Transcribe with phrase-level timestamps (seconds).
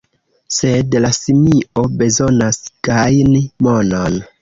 [0.59, 2.61] Sed la simio bezonas
[2.91, 4.23] gajni monon.